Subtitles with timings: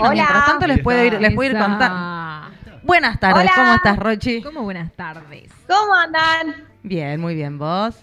[0.00, 0.22] Bueno, Hola.
[0.22, 2.56] mientras tanto les puedo ir, les puedo ir contando.
[2.82, 3.52] Buenas tardes, Hola.
[3.54, 4.42] ¿cómo estás, Rochi?
[4.42, 5.52] ¿Cómo buenas tardes?
[5.68, 6.64] ¿Cómo andan?
[6.82, 8.02] Bien, muy bien, ¿vos?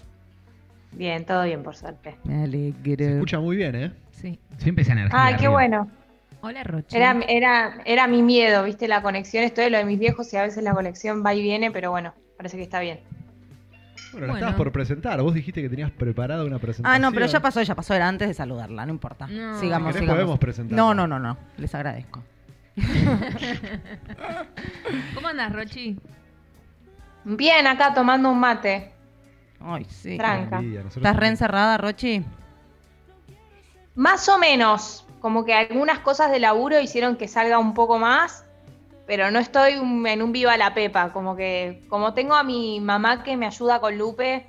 [0.92, 2.16] Bien, todo bien, por suerte.
[2.24, 3.04] Me alegro.
[3.04, 3.92] Se escucha muy bien, ¿eh?
[4.12, 4.38] Sí.
[4.58, 5.18] Siempre esa energía.
[5.20, 5.52] Ay, qué arriba.
[5.52, 5.90] bueno.
[6.40, 6.96] Hola, Rochi.
[6.96, 9.42] Era, era, era mi miedo, viste, la conexión.
[9.42, 11.90] Esto de lo de mis viejos y a veces la conexión va y viene, pero
[11.90, 13.00] bueno, parece que está bien.
[14.12, 14.46] Bueno, la Bueno.
[14.46, 15.20] estabas por presentar.
[15.22, 16.94] Vos dijiste que tenías preparada una presentación.
[16.94, 19.26] Ah, no, pero ya pasó, ya pasó, era antes de saludarla, no importa.
[19.26, 19.58] No.
[19.60, 20.16] Sigamos, ¿Querés sigamos.
[20.16, 20.76] podemos presentarla?
[20.76, 22.22] No, no, no, no, les agradezco.
[25.14, 25.98] ¿Cómo andas, Rochi?
[27.24, 28.92] Bien, acá tomando un mate.
[29.60, 30.16] Ay, sí.
[30.16, 30.58] Tranca.
[30.58, 31.32] Envidia, nosotros ¿Estás re también.
[31.32, 32.24] encerrada, Rochi?
[33.96, 38.44] Más o menos, como que algunas cosas de laburo hicieron que salga un poco más,
[39.08, 41.12] pero no estoy un- en un viva la pepa.
[41.12, 44.46] Como que, como tengo a mi mamá que me ayuda con Lupe,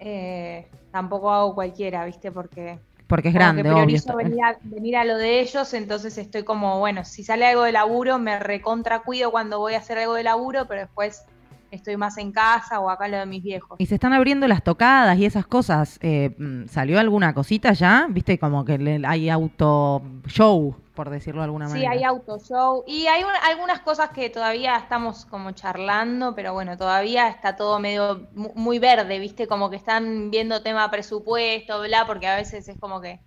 [0.00, 3.84] eh, tampoco hago cualquiera, viste, porque Porque es Como grande, que obvio.
[3.84, 7.62] priorizo venir a, venir a lo de ellos, entonces estoy como, bueno, si sale algo
[7.62, 11.22] de laburo, me recontra cuido cuando voy a hacer algo de laburo, pero después
[11.70, 13.76] estoy más en casa o acá lo de mis viejos.
[13.78, 15.98] Y se están abriendo las tocadas y esas cosas.
[16.02, 18.06] Eh, mm, ¿Salió alguna cosita ya?
[18.10, 18.38] ¿Viste?
[18.38, 21.90] Como que le- hay auto show, por decirlo de alguna Sí, manera.
[21.92, 26.76] hay auto show y hay un- algunas cosas que todavía estamos como charlando, pero bueno,
[26.76, 29.46] todavía está todo medio mu- muy verde, ¿viste?
[29.48, 33.20] Como que están viendo tema presupuesto, bla, porque a veces es como que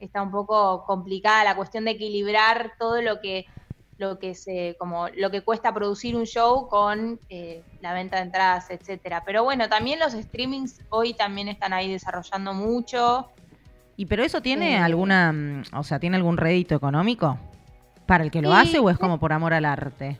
[0.00, 3.46] está un poco complicada la cuestión de equilibrar todo lo que
[3.98, 8.22] lo que se como lo que cuesta producir un show con eh, la venta de
[8.24, 9.22] entradas, etcétera.
[9.26, 13.28] Pero bueno, también los streamings hoy también están ahí desarrollando mucho.
[14.00, 14.78] ¿Y pero eso tiene Eh.
[14.78, 17.36] alguna, mm, o sea, tiene algún rédito económico
[18.06, 18.56] para el que lo Sí.
[18.58, 20.18] hace o es como por amor al arte?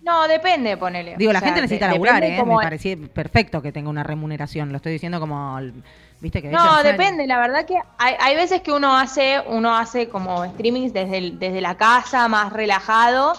[0.00, 1.14] No, depende, ponele.
[1.18, 2.42] Digo, la O sea, gente necesita de- laburar, ¿eh?
[2.42, 4.70] Me parecía perfecto que tenga una remuneración.
[4.70, 5.58] Lo estoy diciendo como,
[6.20, 6.48] viste que...
[6.48, 10.94] No, depende, la verdad que hay, hay veces que uno hace, uno hace como streamings
[10.94, 13.34] desde, el- desde la casa, más relajado,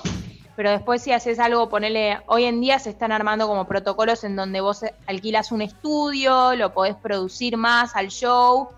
[0.55, 4.35] pero después si haces algo, ponele, hoy en día se están armando como protocolos en
[4.35, 8.69] donde vos alquilas un estudio, lo podés producir más al show,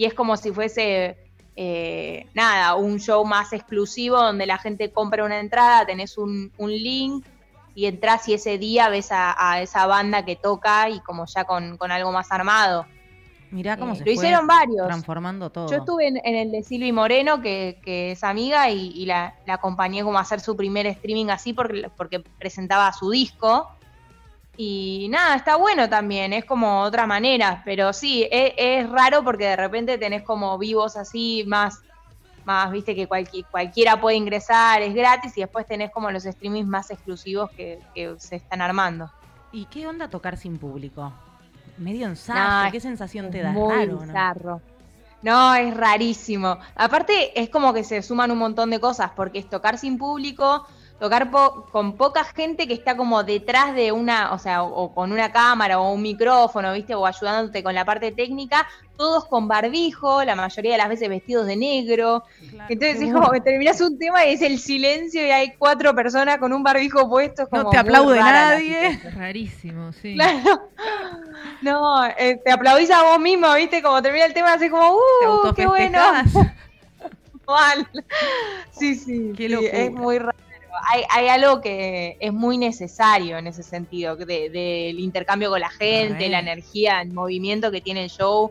[0.00, 1.18] y es como si fuese,
[1.56, 6.70] eh, nada, un show más exclusivo donde la gente compra una entrada, tenés un, un
[6.70, 7.26] link
[7.74, 11.44] y entras y ese día ves a, a esa banda que toca y como ya
[11.44, 12.86] con, con algo más armado.
[13.50, 14.86] Mirá cómo Eh, se lo fue hicieron varios.
[14.86, 15.68] transformando todo.
[15.70, 19.34] Yo estuve en, en el de Silvi Moreno, que, que es amiga, y, y la,
[19.44, 23.68] la acompañé como a hacer su primer streaming así porque, porque presentaba su disco.
[24.62, 29.46] Y nada, está bueno también, es como otra manera, pero sí, es, es raro porque
[29.46, 31.80] de repente tenés como vivos así más,
[32.44, 36.68] más viste que cualqui- cualquiera puede ingresar, es gratis, y después tenés como los streamings
[36.68, 39.10] más exclusivos que, que se están armando.
[39.50, 41.10] ¿Y qué onda tocar sin público?
[41.78, 43.52] Medio ensayo, No, ¿qué sensación te da?
[43.52, 44.60] muy Raro.
[45.22, 46.58] No, es rarísimo.
[46.76, 50.66] Aparte, es como que se suman un montón de cosas, porque es tocar sin público,
[51.00, 54.94] tocar po- con poca gente que está como detrás de una, o sea, o, o
[54.94, 56.94] con una cámara o un micrófono, ¿viste?
[56.94, 61.46] O ayudándote con la parte técnica, todos con barbijo, la mayoría de las veces vestidos
[61.46, 62.22] de negro.
[62.68, 66.36] Entonces es como que terminas un tema y es el silencio y hay cuatro personas
[66.38, 67.44] con un barbijo puesto.
[67.44, 69.00] es No como te aplaude nadie.
[69.16, 70.14] Rarísimo, sí.
[70.14, 70.68] Claro.
[71.62, 73.82] No, eh, te aplaudís a vos mismo, ¿viste?
[73.82, 75.54] Como termina el tema, así como, ¡uh!
[75.54, 75.98] ¡Qué bueno!
[77.46, 77.88] Mal.
[78.70, 79.32] Sí, sí.
[79.36, 79.78] Qué sí, locura.
[79.78, 80.49] es muy raro.
[80.92, 85.70] Hay, hay algo que es muy necesario en ese sentido, de- del intercambio con la
[85.70, 88.50] gente, la energía, el movimiento que tiene el show,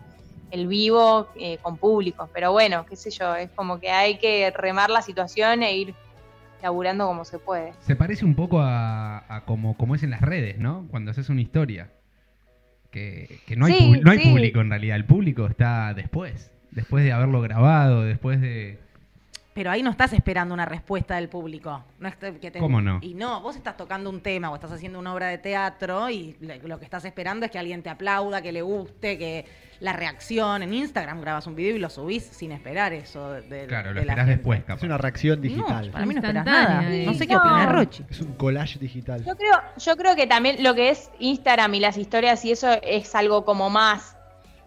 [0.51, 2.29] el vivo eh, con público.
[2.33, 5.93] Pero bueno, qué sé yo, es como que hay que remar la situación e ir
[6.61, 7.73] laburando como se puede.
[7.81, 10.87] Se parece un poco a, a como, como es en las redes, ¿no?
[10.89, 11.91] Cuando haces una historia.
[12.91, 14.29] Que, que no, hay Sí, no hay sí.
[14.29, 16.51] público en realidad, el público está después.
[16.71, 18.79] Después de haberlo grabado, después de...
[19.53, 21.83] Pero ahí no estás esperando una respuesta del público.
[21.99, 22.99] No es que te- ¿Cómo no?
[23.01, 26.37] Y no, vos estás tocando un tema o estás haciendo una obra de teatro y
[26.63, 29.45] lo que estás esperando es que alguien te aplauda, que le guste, que
[29.79, 30.61] la reacción.
[30.61, 34.01] En Instagram grabas un video y lo subís sin esperar eso de, Claro, lo de
[34.01, 34.85] esperás después, Es capaz.
[34.85, 35.87] una reacción digital.
[35.87, 36.95] No, para mí no esperas Instantánea, nada.
[36.95, 37.05] eh.
[37.07, 37.39] No sé qué No.
[37.39, 38.05] opina Rochi.
[38.09, 39.25] Es un collage digital.
[39.25, 42.69] Yo creo, yo creo que también lo que es Instagram y las historias y eso
[42.83, 44.15] es algo como más,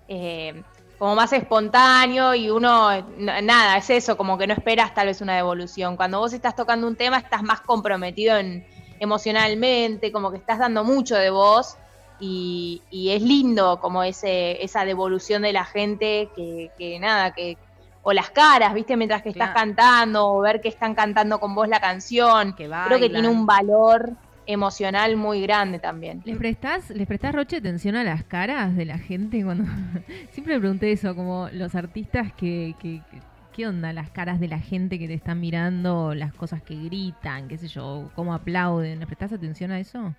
[0.09, 0.63] eh,
[1.03, 5.35] como más espontáneo y uno, nada, es eso, como que no esperas tal vez una
[5.35, 5.97] devolución.
[5.97, 8.65] Cuando vos estás tocando un tema estás más comprometido en,
[9.01, 11.77] emocionalmente, como que estás dando mucho de vos
[12.21, 17.59] y, y es lindo como ese, esa devolución de la gente que, que nada, que
[18.05, 18.97] o las caras, ¿viste?
[18.97, 22.55] Mientras que estás cantando, o ver que están cantando con vos la canción.
[22.55, 24.13] Que Creo que tiene un valor
[24.53, 26.25] emocional muy grande también.
[26.25, 29.43] ¿Les prestás, ¿Les prestás, Roche, atención a las caras de la gente?
[29.45, 29.65] cuando
[30.31, 33.23] Siempre me pregunté eso, como los artistas que, que- que
[33.53, 37.49] ¿Qué onda las caras de la gente que te están mirando, las cosas que gritan,
[37.49, 38.99] qué sé yo, cómo aplauden?
[39.01, 40.17] ¿Le prestás atención a eso?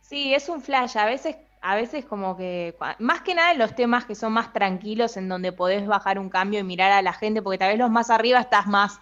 [0.00, 0.96] Sí, es un flash.
[0.98, 4.52] A veces, a veces como que, más que nada en los temas que son más
[4.52, 7.78] tranquilos, en donde podés bajar un cambio y mirar a la gente, porque tal vez
[7.78, 9.00] los más arriba estás más,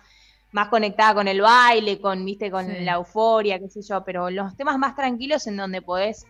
[0.52, 2.84] más conectada con el baile, con, viste, con Sí.
[2.84, 6.26] la euforia, qué sé yo, pero los temas más tranquilos en donde podés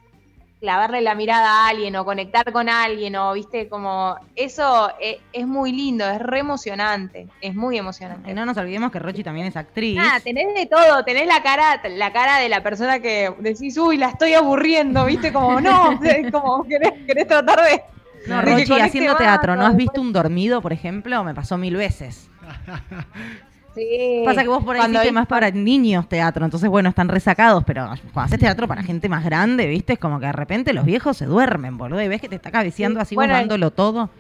[0.61, 5.45] clavarle la mirada a alguien o conectar con alguien o viste como eso eh, es,
[5.45, 8.31] muy lindo, es re emocionante, es muy emocionante.
[8.31, 9.97] Y no nos olvidemos que Rochi también es actriz.
[9.97, 13.97] Nada, tenés de todo, tenés la cara, la cara de la persona que decís, uy,
[13.97, 17.83] la estoy aburriendo, viste, como no, es como querés, querés tratar de.
[18.29, 21.25] No, de que Rochi, haciendo más, teatro, ¿no has visto un dormido, por ejemplo?
[21.25, 22.31] Me pasó mil veces.
[23.75, 24.23] Sí.
[24.25, 27.65] Pasa que vos por ahí Cuando hay- más para niños teatro, entonces bueno, están resacados,
[27.65, 29.95] pero cuando haces teatro para gente más grande, ¿viste?
[29.95, 32.51] Es como que de repente los viejos se duermen, boludo, y ves que te está
[32.51, 34.11] cabeceando Sí, así bueno, todo.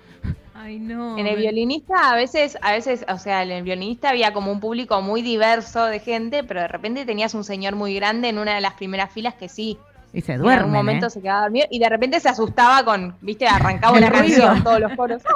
[0.54, 1.18] Ay, no.
[1.18, 4.60] En el violinista a veces, a veces, o sea, en el violinista había como un
[4.60, 8.54] público muy diverso de gente, pero de repente tenías un señor muy grande en una
[8.54, 9.76] de las primeras filas que sí,
[10.14, 11.10] Y se en algún momento ¿eh?
[11.10, 14.42] se quedaba dormido y de repente se asustaba con, viste, arrancaba El la ruido.
[14.46, 15.22] canción, todos los coros.
[15.24, 15.32] ¡ay!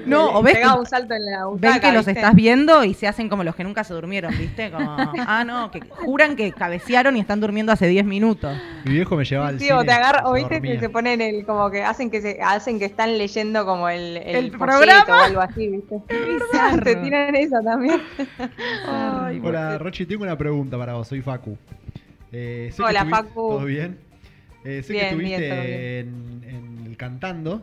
[0.06, 2.20] No, o ves pegaba que- un salto en la butaca, Ven que los ¿viste?
[2.20, 4.70] estás viendo y se hacen como los que nunca se durmieron, ¿viste?
[4.70, 4.94] Como,
[5.26, 8.56] ah, no, que juran que cabecearon y están durmiendo hace 10 minutos.
[8.84, 9.78] Mi viejo me llevaba al Sí, cine.
[9.78, 12.78] o te agarra, o viste que se ponen el, como que hacen que se, hacen
[12.78, 15.04] que están leyendo como el, el, ¿El programa?
[15.08, 15.96] o algo así, viste.
[16.84, 18.00] Te tiran eso también.
[18.86, 21.08] Ay, Hola, Rochi, tengo una pregunta para vos.
[21.08, 21.56] Soy Facu.
[22.32, 23.30] Eh, sé que Hola, Facu.
[23.34, 23.98] ¿Todo bien?
[24.64, 26.44] Eh, sé que estuviste bien, en,
[26.80, 27.62] en el cantando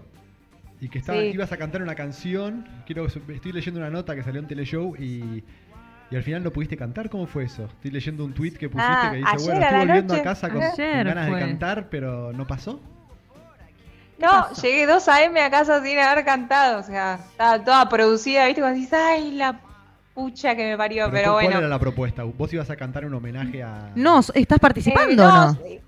[0.82, 1.26] y que, estaba, Sí.
[1.30, 2.68] que ibas a cantar una canción.
[2.86, 5.44] Quiero, estoy leyendo una nota que salió en Teleshow y,
[6.12, 7.10] y al final no pudiste cantar.
[7.10, 7.66] ¿Cómo fue eso?
[7.66, 10.22] Estoy leyendo un tweet que pusiste Ah, que dice, bueno, estoy volviendo noche.
[10.22, 11.36] a casa con, ganas fue.
[11.40, 12.80] de cantar, pero no pasó.
[14.18, 18.62] No, llegué 2 AM a casa sin haber cantado, o sea, estaba toda producida, viste,
[18.62, 19.60] cuando dices, ay, la
[20.16, 21.60] pucha que me parió, pero, ¿cuál bueno.
[21.60, 22.24] era la propuesta?
[22.24, 23.92] ¿Vos ibas a cantar un homenaje a...?
[23.96, 25.54] No, ¿estás participando Eh, o no?
[25.54, 25.80] sí.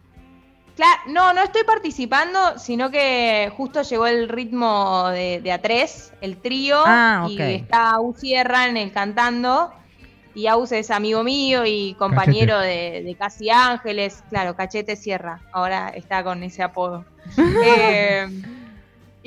[0.75, 6.37] Cla- no, no estoy participando, sino que justo llegó el ritmo de, de A3, el
[6.37, 9.73] trío, Ah, y está Au Sierra en el cantando,
[10.35, 15.87] y Aus es amigo mío y compañero de, de Casi Ángeles, claro, Cachete Sierra, ahora
[15.95, 17.05] está con ese apodo.
[17.65, 18.27] Eh,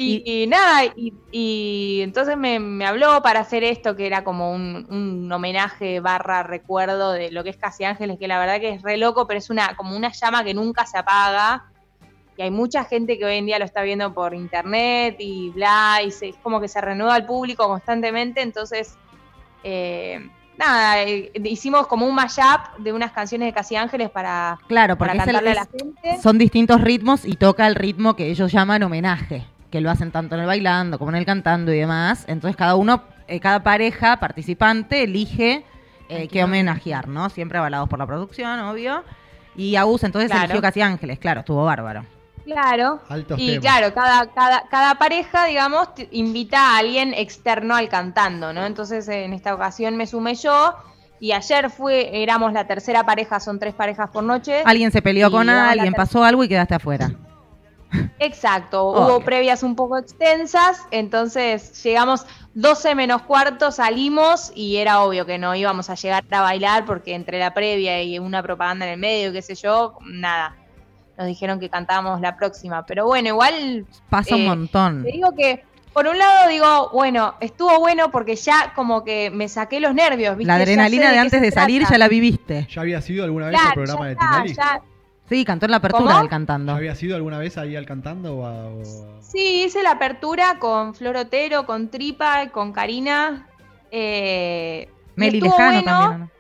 [0.03, 4.53] y, y nada, y, y entonces me, me habló para hacer esto, que era como
[4.53, 8.71] un, un homenaje barra recuerdo de lo que es Casi Ángeles, que la verdad que
[8.71, 11.65] es re loco, pero es una como una llama que nunca se apaga.
[12.37, 15.99] Y hay mucha gente que hoy en día lo está viendo por internet y bla,
[16.05, 18.41] y se- es como que se renueva el público constantemente.
[18.41, 18.97] Entonces,
[19.63, 20.27] eh,
[20.57, 25.13] nada, eh, hicimos como un mashup de unas canciones de Casi Ángeles para, Claro, para
[25.13, 26.19] el- cantarle a la gente.
[26.23, 30.35] son distintos ritmos y toca el ritmo que ellos llaman homenaje, que lo hacen tanto
[30.35, 32.25] en el bailando como en el cantando y demás.
[32.29, 35.65] Entonces cada uno, eh, cada pareja participante elige
[36.09, 37.29] eh, qué homenajear, ¿no?
[37.31, 39.05] Siempre avalados por la producción, obvio.
[39.57, 40.45] Y Agus entonces Claro.
[40.45, 42.05] eligió Casi Ángeles, claro, estuvo bárbaro.
[42.45, 43.01] Claro.
[43.09, 43.61] Altos Y temas.
[43.61, 48.65] claro, cada, cada, cada pareja, digamos, invita a alguien externo al cantando, ¿no?
[48.67, 50.75] Entonces en esta ocasión me sumé yo
[51.21, 54.63] y ayer fue, éramos la tercera pareja, son tres parejas por noche.
[54.65, 57.11] Alguien se peleó con alguien, pasó algo y quedaste afuera.
[58.19, 65.27] Exacto, hubo previas un poco extensas, entonces llegamos 12 menos cuarto, salimos y era obvio
[65.27, 68.93] que no íbamos a llegar a bailar porque entre la previa y una propaganda en
[68.93, 70.57] el medio, qué sé yo, nada.
[71.17, 75.03] Nos dijeron que cantábamos la próxima, pero bueno, igual Pasa un Eh, montón.
[75.05, 79.49] Te digo que, por un lado digo, bueno, estuvo bueno porque ya como que me
[79.49, 80.49] saqué los nervios, ¿viste?
[80.49, 81.95] La adrenalina de antes de salir trata.
[81.95, 82.67] ya la viviste.
[82.71, 84.55] ¿Ya había sido alguna vez el programa ya de está, Tinelli?
[84.55, 84.81] ya-
[85.31, 86.19] Sí, cantó en la apertura ¿Cómo?
[86.19, 86.73] del cantando.
[86.73, 90.59] ¿Ya había sido alguna vez ahí al cantando o, a- o- Sí, hice la apertura
[90.59, 93.47] con Flor Otero, con Tripa, con Karina.
[93.93, 95.85] Eh, Meli Lejano bueno.
[95.85, 96.13] también.
[96.23, 96.31] ¿o no?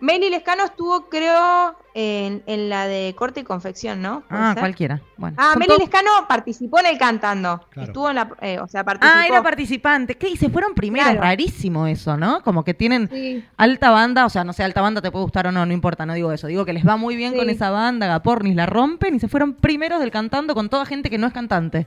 [0.00, 4.20] Meli Lescano estuvo, creo, en, en la de corte y confección, ¿no?
[4.28, 4.60] ¿Puede Ah, ser?
[4.60, 5.00] cualquiera.
[5.16, 7.64] Bueno, Ah, Meli todos- Lescano participó en el cantando.
[7.70, 7.86] Claro.
[7.88, 9.16] Estuvo en la, eh, o sea, participó.
[9.18, 10.16] Ah, era participante.
[10.16, 10.28] ¿Qué?
[10.28, 11.06] Y se fueron primeros.
[11.08, 11.22] Claro.
[11.22, 12.42] Rarísimo eso, ¿no?
[12.42, 13.44] Como que tienen Sí.
[13.56, 16.04] alta banda, o sea, no sé, alta banda te puede gustar o no, no importa,
[16.04, 16.48] no digo eso.
[16.48, 17.38] Digo que les va muy bien Sí.
[17.38, 21.08] con esa banda, Gapornis la rompen y se fueron primeros del cantando con toda gente
[21.08, 21.86] que no es cantante.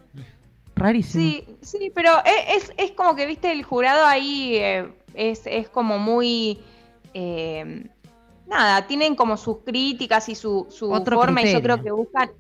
[0.76, 1.24] Rarísimo.
[1.24, 5.70] Sí, sí, pero e- es, es como que, viste, el jurado ahí eh, es, es
[5.70, 6.60] como muy...
[7.14, 7.88] eh,
[8.48, 12.32] nada, tienen como sus críticas y su, su Otro forma y yo creo que buscan...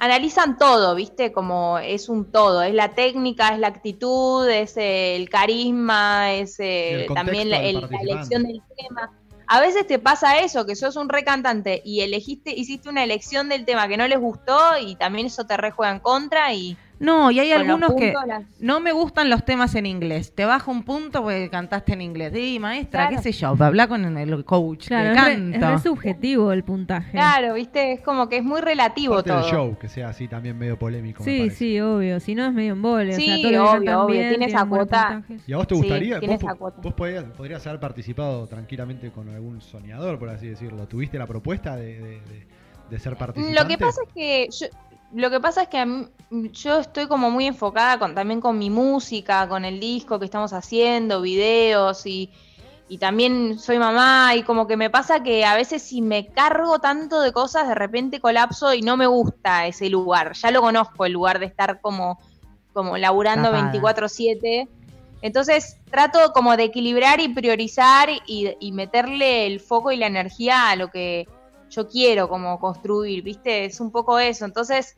[0.00, 5.28] Analizan todo, viste, como es un todo, es la técnica, es la actitud, es el
[5.28, 9.10] carisma, es eh, el también la, el- la elección del tema.
[9.48, 13.64] A veces te pasa eso, que sos un recantante y elegiste, hiciste una elección del
[13.64, 17.38] tema que no les gustó y también eso te rejuega en contra y No, y
[17.40, 20.32] hay algunos que las- no me gustan los temas en inglés.
[20.34, 22.32] Te bajo un punto porque cantaste en inglés.
[22.34, 23.16] Sí, maestra, Claro.
[23.22, 25.56] qué sé yo, habla con el coach Claro, es re, canto.
[25.58, 27.12] es re subjetivo el puntaje.
[27.12, 29.40] Claro, viste, es como que es muy relativo Parte todo.
[29.42, 31.22] del show, que sea así también medio polémico.
[31.22, 32.18] Sí, sí, obvio.
[32.20, 33.12] Si no es medio embole.
[33.12, 35.22] o sea, Sí, que obvio, obvio, bien, tiene esa tienen buenos cuota.
[35.46, 36.18] ¿Y a vos te Sí, gustaría?
[36.18, 36.80] tiene vos esa po- cuota.
[36.82, 40.86] vos podrías, podrías haber participado tranquilamente con algún soñador, por así decirlo.
[40.88, 42.46] ¿Tuviste la propuesta de, de- de-
[42.90, 43.60] de ser participante?
[43.62, 44.66] Lo que pasa es que yo,
[45.14, 46.06] lo que pasa es que mí-
[46.52, 50.52] yo estoy como muy enfocada con, también con mi música, con el disco que estamos
[50.52, 52.30] haciendo, videos y,
[52.88, 56.78] y también soy mamá y como que me pasa que a veces si me cargo
[56.78, 60.34] tanto de cosas de repente colapso y no me gusta ese lugar.
[60.34, 62.18] Ya lo conozco el lugar de estar como
[62.74, 63.72] como laburando Tapada.
[63.72, 64.68] 24/7.
[65.20, 70.70] Entonces trato como de equilibrar y priorizar y, y meterle el foco y la energía
[70.70, 71.26] a lo que
[71.70, 73.64] yo quiero como construir, ¿viste?
[73.66, 74.44] Es un poco eso.
[74.44, 74.94] Entonces,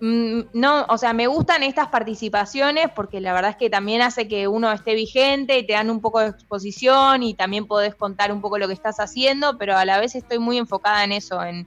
[0.00, 4.28] mm, no, o sea, me gustan estas participaciones porque la verdad es que también hace
[4.28, 8.32] que uno esté vigente y te dan un poco de exposición y también podés contar
[8.32, 11.42] un poco lo que estás haciendo, pero a la vez estoy muy enfocada en eso,
[11.42, 11.66] en,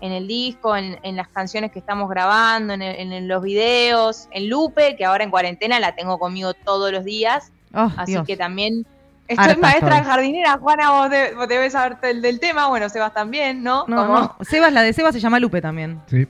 [0.00, 4.28] en el disco, en, en las canciones que estamos grabando, en, el- en los videos,
[4.30, 8.26] en Lupe, que ahora en cuarentena la tengo conmigo todos los días, Oh, así Dios.
[8.26, 8.86] que también...
[9.28, 10.10] Estoy Harta maestra estoy.
[10.10, 13.84] jardinera, Juana, vos, de- vos debes saber del, del tema, bueno, Sebas también, ¿no?
[13.88, 14.36] No, no.
[14.42, 16.00] Sebas, la de Sebas se llama Lupe también.
[16.06, 16.26] Sí.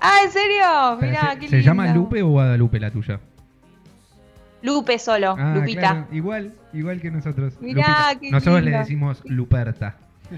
[0.00, 0.96] Ah, ¿en serio?
[1.00, 1.92] Mirá, ¿Se, qué se llama.
[1.92, 3.20] Lupe o Guadalupe la tuya?
[4.62, 5.80] Lupe solo, Ah, Lupita.
[5.80, 7.54] claro, igual, igual que nosotros.
[7.60, 8.20] Mirá, Lupita.
[8.20, 9.96] qué Nosotros le decimos Luperta.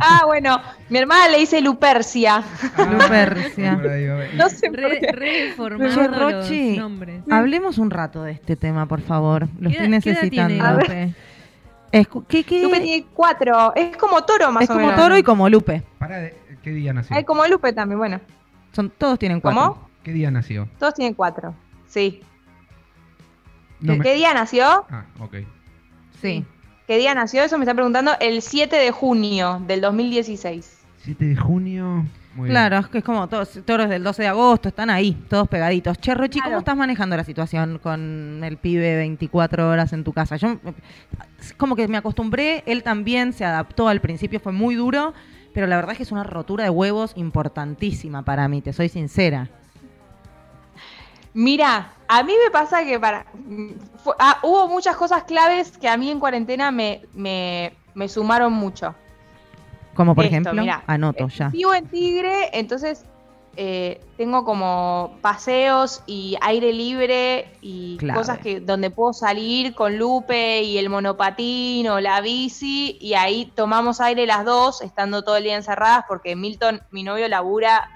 [0.00, 2.42] Ah, bueno, mi hermana le dice Lupercia.
[2.90, 3.74] Lupercia.
[3.76, 3.98] Va.
[3.98, 5.12] Y- No sé por Re, qué.
[5.12, 7.22] re Che, los Rochi, nombres.
[7.30, 9.48] Hablemos un rato de este tema, por favor.
[9.60, 10.78] Lo ¿Qué estoy edad- qué edad necesitando.
[10.80, 11.06] tiene.
[11.06, 11.14] Lupe?
[11.92, 12.62] Escu- ¿qué- qué?
[12.62, 13.72] Lupe tiene cuatro.
[13.76, 15.00] Es como toro más Es o como menos.
[15.00, 15.82] toro y como Lupe.
[15.98, 17.14] Pará de- ¿Qué día nació?
[17.16, 18.20] Ay, como Lupe también, bueno.
[18.72, 19.60] Son, todos tienen cuatro.
[19.60, 19.88] ¿Cómo?
[20.02, 20.68] ¿Qué día nació?
[20.78, 21.54] Todos tienen cuatro.
[21.86, 22.22] Sí.
[23.80, 24.64] No ¿Qué, me- qué día nació?
[24.90, 25.36] Ah, ok.
[26.20, 26.44] Sí.
[26.86, 27.42] ¿Qué día nació?
[27.42, 28.12] Eso me está preguntando.
[28.20, 30.84] El 7 de junio del 2016.
[30.98, 32.04] 7 de junio.
[32.34, 35.48] Muy Claro, es que es como todos, toros del 12 de agosto, están ahí, todos
[35.48, 35.98] pegaditos.
[35.98, 40.36] Che, Rochi, ¿cómo estás manejando la situación con el pibe 24 horas en tu casa?
[40.36, 40.58] Yo
[41.56, 45.14] como que me acostumbré, él también se adaptó al principio, fue muy duro,
[45.54, 48.88] pero la verdad es que es una rotura de huevos importantísima para mí, te soy
[48.88, 49.48] sincera.
[51.34, 53.26] Mira, a mí me pasa que para
[54.02, 58.52] fue- ah, hubo muchas cosas claves que a mí en cuarentena me, me, me sumaron
[58.52, 58.94] mucho.
[59.94, 61.48] Como por Esto, ejemplo, mirá, anoto ya.
[61.48, 63.04] Vivo en Tigre, entonces
[63.56, 68.18] eh, tengo como paseos y aire libre y Clave.
[68.18, 73.46] cosas que donde puedo salir con Lupe y el monopatín o la bici y ahí
[73.54, 77.88] tomamos aire las dos, estando todo el día encerradas porque Milton, mi novio, labura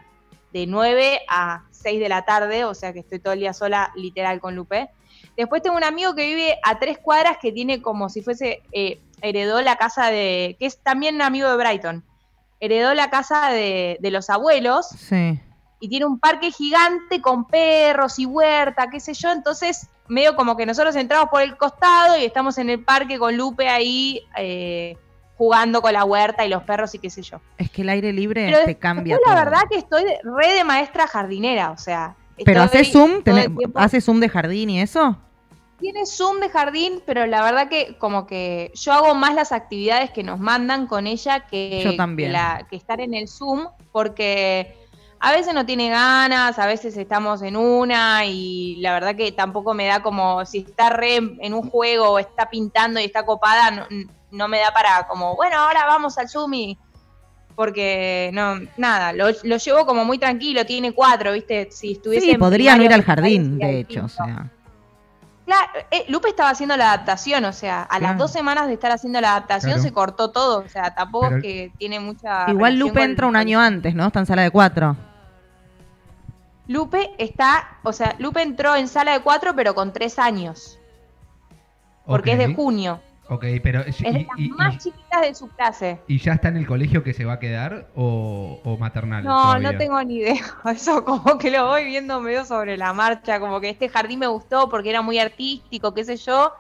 [0.53, 3.93] de 9 a 6 de la tarde, o sea que estoy todo el día sola,
[3.97, 4.89] literal, con Lupe.
[5.37, 9.01] Después tengo un amigo que vive a tres cuadras que tiene como si fuese, eh,
[9.23, 12.05] heredó la casa de, que es también amigo de Brighton,
[12.61, 15.39] heredó la casa de, de los abuelos Sí.
[15.81, 20.57] y tiene un parque gigante con perros y huerta, qué sé yo, entonces medio como
[20.57, 24.97] que nosotros entramos por el costado y estamos en el parque con Lupe ahí eh,
[25.39, 27.41] jugando con la huerta y los perros y qué sé yo.
[27.57, 29.51] Es que el aire libre Pero te cambia después la todo.
[29.51, 32.15] verdad que estoy re de maestra jardinera, o sea.
[32.45, 33.23] Pero hace zoom,
[33.75, 35.17] hace zoom de jardín y eso.
[35.81, 40.11] Tiene Zoom de jardín, pero la verdad que como que yo hago más las actividades
[40.11, 42.31] que nos mandan con ella que, Yo también.
[42.31, 44.75] que la- que estar en el Zoom, porque
[45.21, 49.73] a veces no tiene ganas, a veces estamos en una y la verdad que tampoco
[49.73, 53.71] me da como si está re en un juego o está pintando y está copada,
[53.71, 53.87] no,
[54.31, 56.79] no me da para como, bueno, ahora vamos al Zoom y...
[57.55, 61.69] Porque no, nada, lo, lo llevo como muy tranquilo, tiene cuatro, ¿viste?
[61.73, 64.49] Si estuviese Sí, podría no ir al jardín, de hecho, o sea.
[65.45, 68.93] Claro, eh, Lupe estaba haciendo la adaptación, o sea, a las dos semanas de estar
[68.93, 69.83] haciendo la adaptación Claro.
[69.83, 72.49] se cortó todo, o sea, tampoco Pero- es que tiene mucha...
[72.49, 74.07] Igual Lupe entra un año antes, ¿no?
[74.07, 74.95] Está en sala de cuatro.
[76.69, 80.79] Lupe está, o sea, Lupe entró en sala de cuatro, pero con tres años,
[82.07, 83.83] porque es de junio, Ok, pero.
[83.83, 86.01] es y- más y- chiquitas de su clase.
[86.09, 89.23] ¿Y ya está en el colegio que se va a quedar o, o maternal?
[89.23, 89.73] No, todavía?
[89.73, 90.35] no tengo ni idea,
[90.73, 94.27] eso como que lo voy viendo medio sobre la marcha, como que este jardín me
[94.27, 96.53] gustó porque era muy artístico, qué sé yo,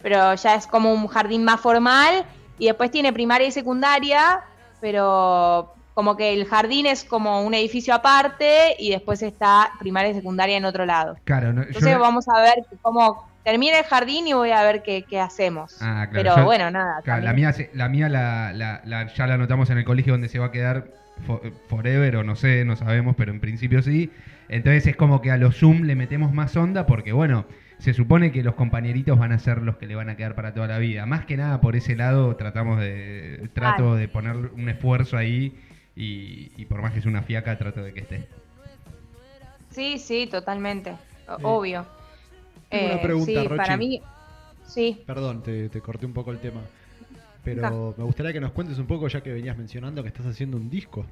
[0.00, 2.24] pero ya es como un jardín más formal
[2.58, 4.40] y después tiene primaria y secundaria,
[4.80, 10.14] pero como que el jardín es como un edificio aparte y después está primaria y
[10.14, 11.16] secundaria en otro lado.
[11.24, 15.04] Claro, no, Entonces vamos a ver cómo termina el jardín y voy a ver qué,
[15.08, 15.76] qué hacemos.
[15.80, 17.00] Ah, claro, pero yo- bueno, nada.
[17.04, 20.28] claro, la mía, la mía la, la- la- ya la anotamos en el colegio donde
[20.28, 20.88] se va a quedar
[21.26, 24.10] fo- forever o no sé, no sabemos, pero en principio sí.
[24.48, 27.46] Entonces es como que a los Zoom le metemos más onda porque, bueno,
[27.78, 30.52] se supone que los compañeritos van a ser los que le van a quedar para
[30.52, 31.06] toda la vida.
[31.06, 35.56] Más que nada por ese lado tratamos de, trato de poner un esfuerzo ahí
[35.94, 38.26] y, y por más que es una fiaca, trato de que esté.
[39.70, 40.96] Sí, sí, totalmente.
[41.28, 41.38] O-
[42.70, 43.56] Eh, Tengo una pregunta, sí, Rochi.
[43.56, 44.02] para mí.
[44.66, 45.02] Sí.
[45.06, 46.62] Perdón, te, te corté un poco el tema.
[47.44, 50.56] Pero me gustaría que nos cuentes un poco, ya que venías mencionando que estás haciendo
[50.56, 51.06] un disco.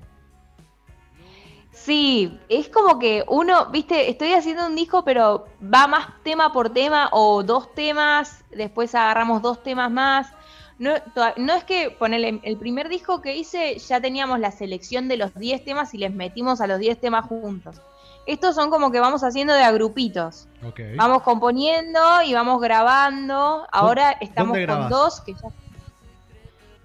[1.70, 6.70] Sí, es como que uno, viste, estoy haciendo un disco, pero va más tema por
[6.70, 10.32] tema o dos temas, después agarramos dos temas más.
[10.78, 10.94] No,
[11.36, 15.34] no es que ponerle el primer disco que hice ya teníamos la selección de los
[15.34, 17.80] 10 temas y les metimos a los 10 temas juntos.
[18.26, 20.48] Estos son como que vamos haciendo de a grupitos.
[20.66, 20.80] Ok.
[20.96, 23.66] Vamos componiendo y vamos grabando.
[23.70, 25.48] Ahora estamos con dos que ya.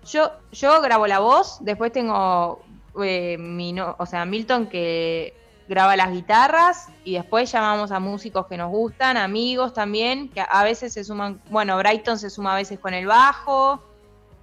[0.06, 2.62] Yo, yo grabo la voz, después tengo
[3.04, 5.34] eh, mi no- o sea, Milton que
[5.68, 10.64] graba las guitarras y después llamamos a músicos que nos gustan, amigos también, que a
[10.64, 13.84] veces se suman, bueno, Brighton se suma a veces con el bajo,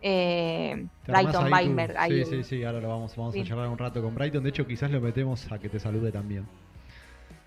[0.02, 1.96] eh, Brighton Weinberg.
[2.06, 3.40] Sí, sí, sí, ahora lo vamos, vamos Sí.
[3.40, 4.44] a charlar un rato con Brighton.
[4.44, 6.46] De hecho, quizás lo metemos a que te salude también.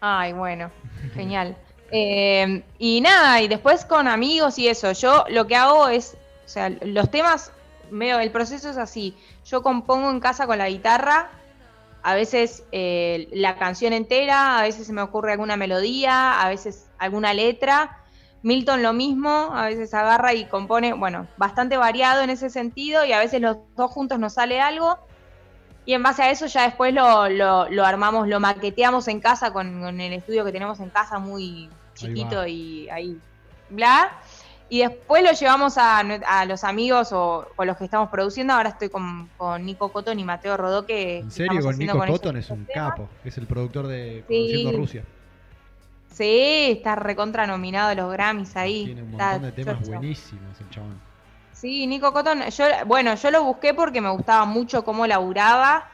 [0.02, 0.72] Ay, bueno,
[1.14, 1.58] genial.
[1.92, 6.16] Eh, y nada, y después con amigos y eso, yo lo que hago es,
[6.46, 7.52] o sea, los temas,
[7.90, 11.32] medio, el proceso es así, yo compongo en casa con la guitarra,
[12.02, 16.88] a veces eh, la canción entera, a veces se me ocurre alguna melodía, a veces
[16.98, 17.98] alguna letra.
[18.42, 23.12] Milton lo mismo, a veces agarra y compone, bueno, bastante variado en ese sentido y
[23.12, 24.98] a veces los dos juntos nos sale algo.
[25.90, 29.52] Y en base a eso ya después lo, lo, lo armamos, lo maqueteamos en casa
[29.52, 33.18] con, con el estudio que tenemos en casa muy chiquito y ahí
[33.72, 34.12] bla.
[34.70, 36.04] Y después lo llevamos a,
[36.46, 38.54] los amigos o con los que estamos produciendo.
[38.54, 42.38] Ahora estoy con, con Nico Cotton y Mateo Rodó que En serio, con Nico Cotton
[42.38, 42.92] es un temas.
[42.92, 43.10] capo.
[43.26, 44.36] Es el productor de Sí.
[44.38, 45.04] Conociendo Rusia.
[46.14, 48.86] Sí, está recontra nominado a los Grammys ahí.
[48.86, 49.90] Tiene un Está montón de temas chocho.
[49.90, 51.09] buenísimos el chabón.
[51.60, 55.90] Sí, Nico Cotton, yo, bueno, yo lo busqué porque me gustaba mucho cómo laburaba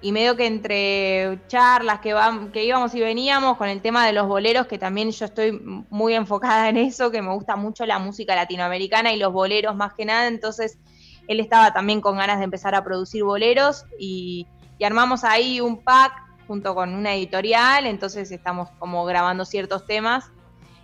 [0.00, 4.12] y medio que entre charlas que, vam- que íbamos y veníamos con el tema de
[4.12, 5.52] los boleros, que también yo estoy
[5.90, 9.92] muy enfocada en eso, que me gusta mucho la música latinoamericana y los boleros más
[9.94, 10.78] que nada, entonces
[11.26, 14.46] él estaba también con ganas de empezar a producir boleros y,
[14.78, 16.12] y armamos ahí un pack
[16.46, 20.30] junto con una editorial, entonces estamos como grabando ciertos temas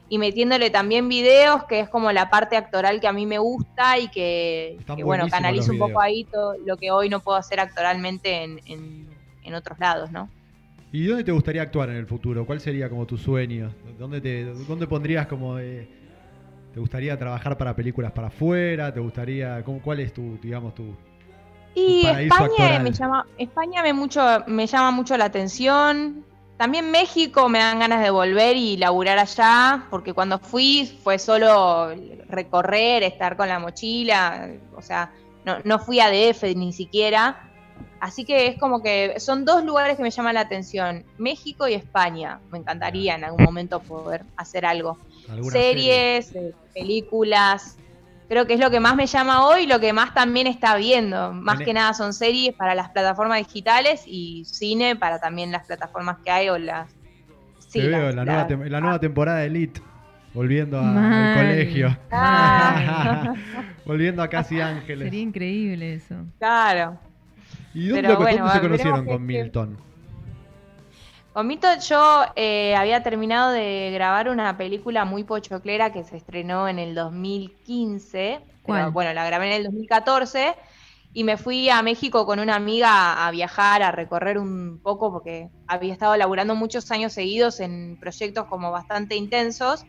[0.09, 3.99] y metiéndole también videos, que es como la parte actoral que a mí me gusta
[3.99, 8.43] y que, bueno, canalizo un poco ahí todo lo que hoy no puedo hacer actoralmente
[8.45, 9.09] en, en-
[9.45, 10.29] en otros lados, ¿no?
[10.93, 12.47] ¿Y dónde te gustaría actuar en el futuro?
[12.47, 13.71] ¿Cuál sería como tu sueño?
[13.99, 15.59] ¿Dónde, te, dónde pondrías como...
[15.59, 15.87] eh,
[16.73, 18.93] ¿Te gustaría trabajar para películas para afuera?
[18.93, 19.63] ¿Te gustaría...
[19.65, 20.95] cómo- ¿Cuál es tu, digamos, tu...
[21.75, 22.83] Y España actoral.
[22.83, 26.25] me llama, España me mucho, me llama mucho la atención.
[26.59, 31.95] También México me dan ganas de volver y laburar allá, porque cuando fui fue solo
[32.29, 35.13] recorrer, estar con la mochila, o sea,
[35.45, 37.49] no, no fui a DF ni siquiera.
[38.01, 41.75] Así que es como que son dos lugares que me llaman la atención, México y
[41.75, 42.41] España.
[42.51, 46.23] Me encantaría en algún momento poder hacer algo serie?
[46.23, 47.79] series, eh, películas.
[48.29, 51.33] Creo que es lo que más me llama hoy, lo que más también está viendo.
[51.33, 56.19] Más que nada son series para las plataformas digitales y cine para también las plataformas
[56.23, 56.91] que hay o las...
[57.59, 59.81] sí, Te veo las- la, nueva, las- tem- la nueva temporada de Elite.
[60.35, 61.97] Volviendo a- al colegio.
[62.13, 63.33] Ah.
[63.87, 65.07] volviendo a Casi Ángeles.
[65.07, 66.15] Sería increíble eso.
[66.39, 66.99] Claro.
[67.73, 69.79] ¿Y dónde, Pero dónde bueno, se conocieron con Milton?
[71.33, 76.69] Con Mito yo eh, había terminado de grabar una película muy pochoclera que se estrenó
[76.69, 78.41] en el 2015.
[78.63, 78.81] ¿Cuál?
[78.81, 80.57] Pero, bueno, la grabé en el 2014
[81.13, 85.49] y me fui a México con una amiga a viajar, a recorrer un poco porque
[85.67, 89.85] había estado laburando muchos años seguidos en proyectos como bastante intensos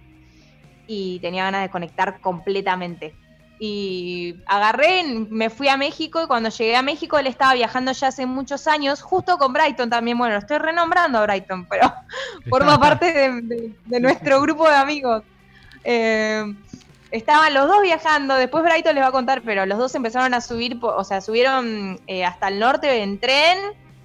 [0.88, 3.16] y tenía ganas de conectar completamente.
[3.62, 8.08] Y agarré, me fui a México y cuando llegué a México él estaba viajando ya
[8.08, 10.18] hace muchos años, justo con Brighton también.
[10.18, 11.94] Bueno, lo estoy renombrando a Brighton, pero
[12.50, 15.24] forma parte de, de- de nuestro grupo de amigos.
[15.84, 16.44] Eh,
[17.12, 20.40] estaban los dos viajando, después Brighton les va a contar, pero los dos empezaron a
[20.42, 23.58] subir, o sea, subieron eh, hasta el norte en tren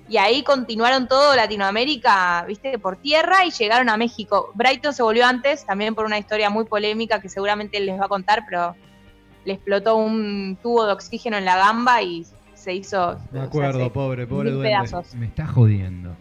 [0.09, 4.51] y ahí continuaron todo Latinoamérica, viste, por tierra y llegaron a México.
[4.55, 8.07] Brighton se volvió antes, también por una historia muy polémica que seguramente él les va
[8.07, 8.75] a contar, pero
[9.45, 13.11] le explotó un tubo de oxígeno en la gamba y se hizo...
[13.11, 14.69] O sea, acuerdo, pobre, pobre duende.
[14.71, 15.15] pedazos.
[15.15, 16.17] Me está jodiendo.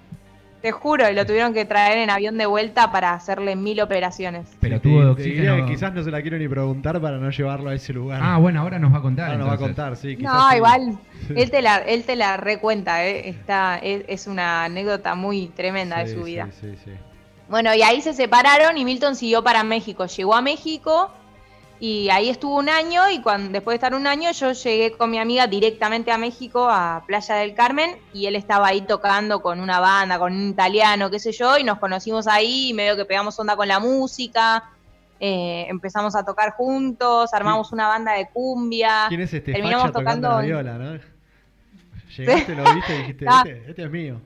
[0.62, 4.48] Te juro, y lo tuvieron que traer en avión de vuelta para hacerle mil operaciones.
[4.62, 5.56] Pero tuvo diría oxígeno.
[5.66, 8.22] que quizás no se la quiero ni preguntar para no llevarlo a ese lugar.
[8.24, 9.26] Ah, bueno, ahora nos va a contar.
[9.26, 10.16] Ahora nos va a contar, sí.
[10.16, 10.56] quizás No, sí.
[10.56, 11.34] igual, Sí.
[11.36, 13.28] él te la, él te la recuenta, ¿eh?
[13.28, 16.48] Está, es, es una anécdota muy tremenda de Sí, su sí, vida.
[16.62, 16.92] Sí, sí,
[17.50, 20.06] Bueno, y ahí se separaron y Milton siguió para México.
[20.06, 21.12] Llegó a México
[21.86, 25.12] y ahí estuvo un año y cuando, después de estar un año yo llegué con
[25.12, 29.60] mi amiga directamente a México, a Playa del Carmen, y él estaba ahí tocando con
[29.60, 33.04] una banda, con un italiano, qué sé yo, y nos conocimos ahí, y medio que
[33.04, 34.64] pegamos onda con la música,
[35.20, 39.08] eh, empezamos a tocar juntos, armamos una banda de cumbia.
[39.10, 41.00] ¿Quién es este Terminamos facha tocando tocando- la viola, no?
[42.16, 44.22] Llegaste, lo viste y dijiste, este, este es mío.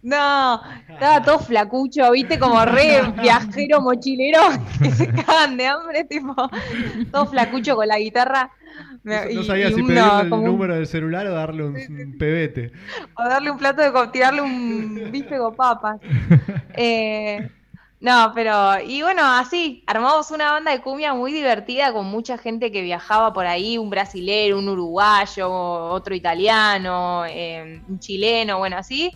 [0.00, 4.40] No, estaba todo flacucho, viste, como re viajero, mochilero,
[4.80, 6.34] que se cagan de hambre, tipo,
[7.12, 8.50] todo flacucho con la guitarra.
[9.02, 11.64] No, Y- no sabía y si uno pedirle el un- número del celular o darle
[11.64, 12.72] un, un pebete.
[13.16, 15.98] o darle un plato de tirarle un bife con papas.
[16.80, 17.50] Eh,
[18.00, 22.70] no, pero, y bueno, así, armamos una banda de cumbia muy divertida con mucha gente
[22.70, 29.10] que viajaba por ahí, un brasilero, un uruguayo, otro italiano, eh, un chileno, bueno, así.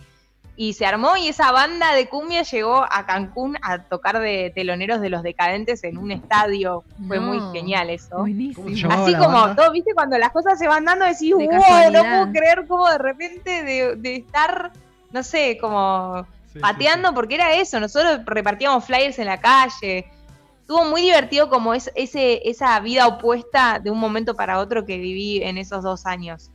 [0.55, 5.01] Y se armó y esa banda de cumbia llegó a Cancún a tocar de teloneros
[5.01, 6.83] de los decadentes en un estadio.
[7.07, 7.23] Fue No.
[7.23, 8.17] muy genial eso.
[8.19, 8.91] Buenísimo.
[8.91, 9.55] Así como banda?
[9.55, 12.87] todo, viste, cuando las cosas se van dando, decís, De wow, no puedo creer cómo
[12.87, 14.71] de repente de, de estar,
[15.11, 17.15] no sé, como Sí, sí, pateando, sí.
[17.15, 20.05] porque era eso, nosotros repartíamos flyers en la calle.
[20.61, 24.97] Estuvo muy divertido como es, ese, esa vida opuesta de un momento para otro que
[24.99, 26.51] viví en esos dos años.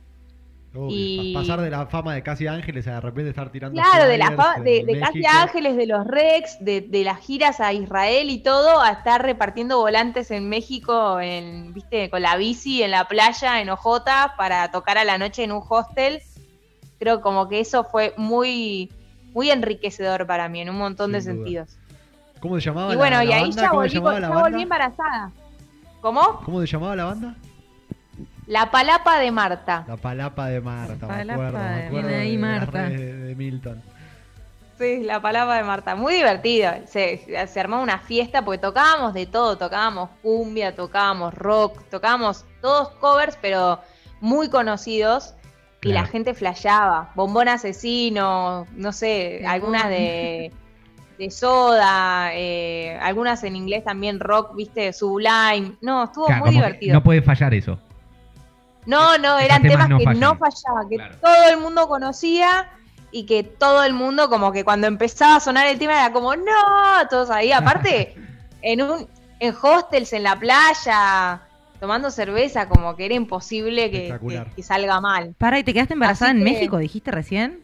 [0.73, 3.81] Uy, y- pa- Pasar de la fama de Casi Ángeles a de repente estar tirando.
[3.81, 5.25] Claro, de la de, Casi.
[5.25, 9.77] Ángeles, de los Rex, de, de las giras a Israel y todo, a estar repartiendo
[9.79, 14.97] volantes en México, en, viste, con la bici en la playa, en Ojota, para tocar
[14.99, 16.21] a la noche en un hostel.
[16.99, 18.91] Creo como que eso fue muy,
[19.33, 21.33] muy enriquecedor para mí, en un montón de duda.
[21.33, 21.77] sentidos.
[22.41, 23.61] ¿Cómo se llamaba Y bueno, la y ahí banda?
[23.63, 23.99] ya ¿Cómo volví, ya
[24.41, 25.31] volví embarazada.
[25.99, 26.41] ¿Cómo?
[26.45, 27.35] ¿Cómo se llamaba la banda?
[28.49, 29.85] La Palapa de Marta.
[29.87, 32.81] La Palapa de Marta, me Palapa acuerdo, me de- acuerdo Bien ahí, de Marta.
[32.89, 33.81] de, de Milton.
[34.79, 35.95] Sí, la palabra de Marta.
[35.95, 36.71] Muy divertido.
[36.87, 39.55] Se, se armó una fiesta porque tocábamos de todo.
[39.57, 43.81] Tocábamos cumbia, tocábamos rock, tocábamos todos covers, pero
[44.19, 45.35] muy conocidos.
[45.83, 47.11] Y la gente flasheaba.
[47.15, 50.51] Bombón asesino, no sé, algunas de,
[51.19, 55.73] de soda, eh, algunas en inglés también rock, viste, sublime.
[55.81, 56.93] No, estuvo Claro, muy divertido.
[56.95, 57.79] No puede fallar eso.
[58.85, 60.19] No, no, eran temas temas no que fallan.
[60.19, 61.15] no fallaban, que Claro.
[61.21, 62.69] todo el mundo conocía
[63.11, 66.35] y que todo el mundo, como que cuando empezaba a sonar el tema era como,
[66.35, 66.43] no,
[67.09, 67.51] todos ahí.
[67.51, 68.15] Aparte,
[68.61, 69.07] en un
[69.41, 71.41] en hostels en la playa,
[71.79, 74.49] tomando cerveza, como que era imposible que, Espectacular.
[74.49, 75.33] que- que salga mal.
[75.37, 77.61] Para, ¿y te quedaste embarazada Así en que- México, dijiste recién?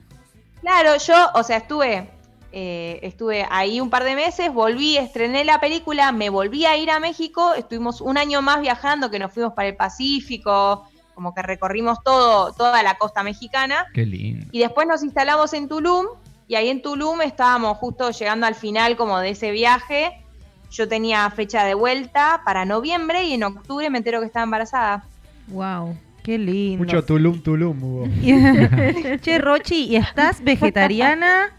[0.61, 2.09] Claro, yo, o sea, estuve,
[2.53, 6.89] eh, estuve ahí un par de meses, volví, estrené la película, me volví a ir
[6.89, 11.41] a México, estuvimos un año más viajando, que nos fuimos para el Pacífico, como que
[11.41, 14.45] recorrimos todo, toda la costa mexicana, Qué lindo.
[14.51, 16.05] y después nos instalamos en Tulum,
[16.47, 20.21] y ahí en Tulum estábamos justo llegando al final como de ese viaje.
[20.69, 25.03] Yo tenía fecha de vuelta para noviembre y en octubre me entero que estaba embarazada.
[25.47, 25.97] Wow.
[26.21, 26.83] Qué lindo.
[26.83, 28.07] Mucho Tulum Tulum hubo.
[29.21, 31.51] che, Rochi, ¿y estás vegetariana?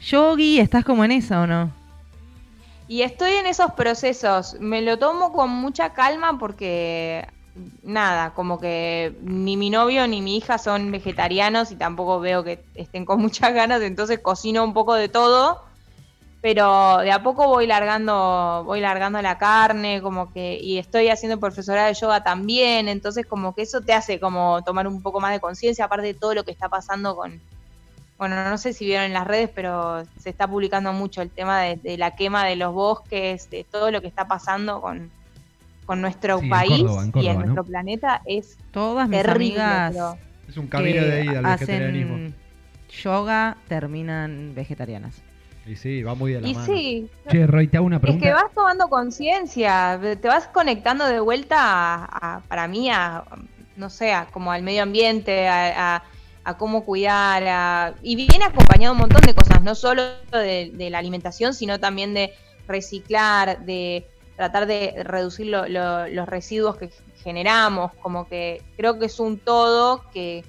[0.00, 1.70] Yogi, ¿estás como en eso o no?
[2.88, 4.56] Y estoy en esos procesos.
[4.60, 7.26] Me lo tomo con mucha calma porque
[7.82, 12.64] nada, como que ni mi novio ni mi hija son vegetarianos y tampoco veo que
[12.74, 15.60] estén con muchas ganas, entonces cocino un poco de todo.
[16.40, 21.38] Pero de a poco voy largando, voy largando la carne, como que, y estoy haciendo
[21.38, 25.30] profesorado de yoga también, entonces como que eso te hace como tomar un poco más
[25.32, 27.40] de conciencia, aparte de todo lo que está pasando con,
[28.18, 31.60] bueno, no sé si vieron en las redes, pero se está publicando mucho el tema
[31.60, 35.12] de, de la quema de los bosques, de todo lo que está pasando con,
[35.86, 37.40] con nuestro Sí, en país Córdoba, en y en ¿no?
[37.40, 39.60] nuestro planeta es Todas mis terrible.
[39.62, 40.18] amigas pero-
[40.48, 42.14] Es un camino de ida al vegetarianismo.
[42.14, 42.34] hacen
[43.02, 45.22] yoga terminan vegetarianas.
[45.66, 46.66] Y sí, va muy de la Y mano.
[46.66, 48.26] sí, Che, Roy, te hago una es pregunta.
[48.26, 53.22] que vas tomando conciencia, te vas conectando de vuelta a, a- para mí, a,
[53.76, 56.02] no sé, a como al medio ambiente, a, a-
[56.44, 60.90] a cómo cuidar, a- y viene acompañado un montón de cosas, no solo de, de
[60.90, 62.32] la alimentación, sino también de
[62.66, 64.04] reciclar, de
[64.36, 66.90] tratar de reducir lo- lo- los residuos que
[67.22, 70.44] generamos, como que creo que es un todo que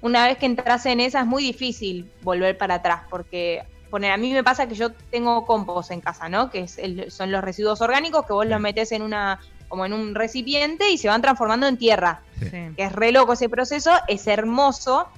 [0.00, 4.16] una vez que entras en esa es muy difícil volver para atrás, porque poner, a
[4.16, 6.50] mí me pasa que yo tengo compost en casa, ¿no?
[6.50, 9.92] Que es el- son los residuos orgánicos que vos los metes en una como en
[9.92, 12.50] un recipiente y se van transformando en tierra, Sí.
[12.76, 15.08] Que es re loco ese proceso, es hermoso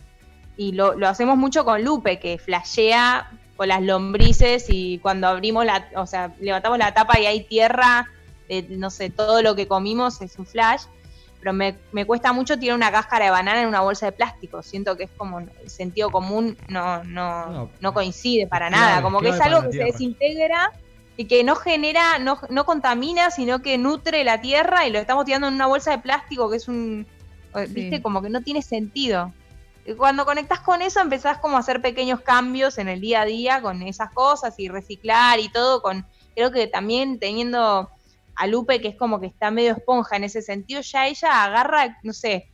[0.56, 5.64] y lo, lo hacemos mucho con Lupe, que flashea con las lombrices y cuando abrimos
[5.64, 8.08] la, o sea, levantamos la tapa y hay tierra,
[8.48, 10.82] de, no sé, todo lo que comimos es un flash.
[11.40, 14.62] Pero me, me cuesta mucho tirar una cáscara de banana en una bolsa de plástico.
[14.62, 19.02] Siento que es como el sentido común no, no, No, no coincide para clave, nada.
[19.02, 20.72] Como que es algo que se desintegra
[21.16, 25.24] y que no genera, no, no contamina, sino que nutre la tierra y lo estamos
[25.24, 27.06] tirando en una bolsa de plástico que es un,
[27.54, 27.74] eh, Sí.
[27.74, 29.32] viste, como que no tiene sentido.
[29.86, 33.24] Y Cuando conectás con eso empezás como a hacer pequeños cambios en el día a
[33.24, 37.88] día con esas cosas y reciclar y todo con, creo que también teniendo
[38.34, 41.96] a Lupe que es como que está medio esponja en ese sentido, ya ella agarra,
[42.02, 42.50] no sé,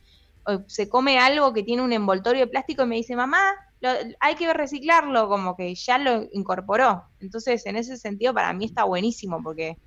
[0.67, 3.41] se come algo que tiene un envoltorio de plástico y me dice, mamá,
[3.81, 7.03] lo- hay que reciclarlo, como que ya lo incorporó.
[7.19, 9.77] Entonces, en ese sentido, para mí está buenísimo, porque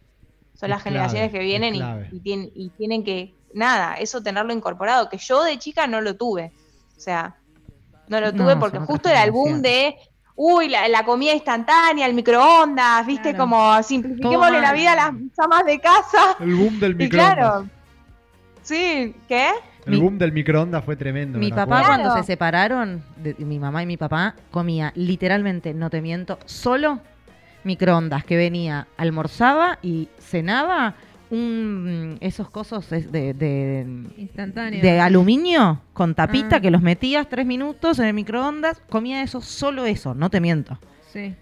[0.55, 2.09] son las generaciones que vienen y, clave.
[2.13, 6.17] y tien- y tienen que, nada, eso tenerlo incorporado, que yo de chica no lo
[6.17, 6.53] tuve.
[6.97, 7.37] O sea,
[8.09, 9.97] no lo No, tuve porque justo era el boom de,
[10.35, 13.39] uy, la, la comida instantánea, el microondas, viste, Claro.
[13.39, 16.37] como simplifiquémosle la vida a las amas de casa.
[16.41, 17.35] El boom del Y microondas.
[17.37, 17.67] claro,
[18.63, 19.51] sí, ¿qué?
[19.87, 21.39] El Mi- boom del microondas fue tremendo.
[21.39, 26.01] Mi papá cuando se separaron, de- mi mamá y mi papá, comía literalmente, no te
[26.03, 27.01] miento, solo
[27.63, 30.95] microondas que venía, almorzaba y cenaba
[31.31, 33.87] un esos cosos es de, de,
[34.17, 34.81] Instantáneo.
[34.83, 36.61] de aluminio con tapita Ah.
[36.61, 40.79] que los metías tres minutos en el microondas, comía eso, solo eso, no te miento.
[41.13, 41.35] Sí,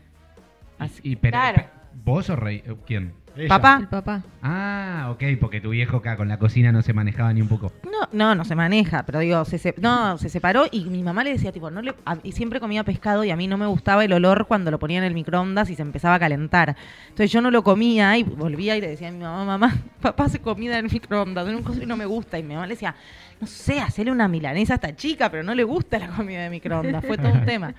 [0.79, 1.64] Así- Y, pero, Claro.
[2.05, 2.62] ¿Vos o rey?
[2.87, 3.12] ¿Quién?
[3.37, 3.49] Ella.
[3.49, 4.23] Papá, el papá.
[4.42, 7.73] Ah, ok, porque tu viejo acá con la cocina no se manejaba ni un poco.
[7.85, 11.25] No, no, no se maneja, pero digo, se, se- no, se separó y mi mamá
[11.25, 13.66] le decía, tipo, no le, a- y siempre comía pescado y a mí no me
[13.66, 16.77] gustaba el olor cuando lo ponía en el microondas y se empezaba a calentar.
[17.09, 20.25] Entonces yo no lo comía y volvía y le decía a mi mamá, mamá, papá
[20.25, 22.38] hace comida en el microondas, en un coso y no me gusta.
[22.38, 22.94] Y mi mamá le decía,
[23.40, 26.51] no sé, hacerle una milanesa a esta chica, pero no le gusta la comida de
[26.51, 27.05] microondas.
[27.05, 27.75] Fue todo un tema.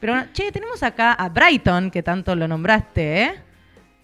[0.00, 3.34] Pero bueno, che, tenemos acá a Brighton, que tanto lo nombraste, ¿eh?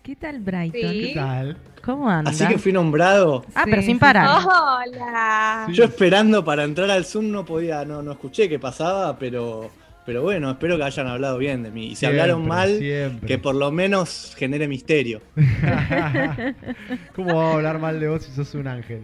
[0.06, 0.92] ¿Qué tal Brighton?
[0.92, 1.08] Sí.
[1.08, 1.56] ¿Qué tal?
[1.84, 2.30] ¿Cómo anda?
[2.30, 3.44] Así que fui nombrado.
[3.56, 4.38] Ah, pero sin sí, parar.
[4.46, 5.66] Hola.
[5.72, 9.68] Yo esperando para entrar al Zoom no podía, no, no escuché qué pasaba, pero,
[10.04, 11.86] pero bueno, espero que hayan hablado bien de mí.
[11.86, 13.26] Y si Siempre, hablaron mal, siempre.
[13.26, 15.20] que por lo menos genere misterio.
[17.16, 19.02] ¿Cómo va a hablar mal de vos si sos un ángel?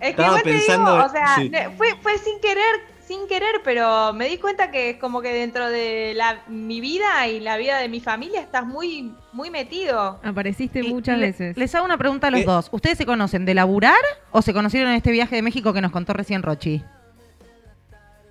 [0.00, 2.64] que Estaba igual te pensando- digo, o sea, fue, fue sin querer,
[3.10, 7.40] sin querer, pero me di cuenta que como que dentro de la, mi vida y
[7.40, 10.20] la vida de mi familia estás muy, muy metido.
[10.22, 11.56] Apareciste Y muchas le- veces.
[11.56, 12.44] Les hago una pregunta a los Eh.
[12.44, 12.68] dos.
[12.70, 13.98] ¿Ustedes se conocen de laburar
[14.30, 16.84] o se conocieron en este viaje de México que nos contó recién Rochi?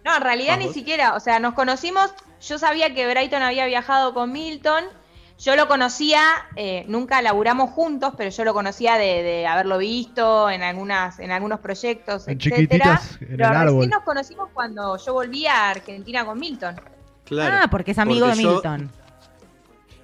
[0.06, 2.13] No, en realidad ni siquiera, o sea, nos conocimos,
[2.48, 4.86] yo sabía que Brighton había viajado con Milton,
[5.39, 6.21] yo lo conocía,
[6.56, 11.32] eh, nunca laburamos juntos, pero yo lo conocía de, de haberlo visto en algunas, en
[11.32, 12.58] algunos proyectos, En etcétera.
[12.99, 13.73] chiquititas, en Pero el árbol.
[13.75, 16.75] recién nos conocimos cuando yo volví a Argentina con Milton.
[17.23, 17.58] Claro.
[17.63, 18.91] ah, porque es amigo porque de yo- Milton.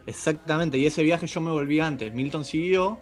[0.08, 2.14] Exactamente, y ese viaje yo me volví antes.
[2.14, 3.00] Milton siguió,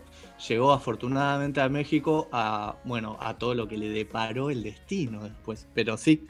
[0.48, 5.68] llegó afortunadamente a México a, bueno, a todo lo que le deparó el destino después.
[5.74, 6.26] Pero sí,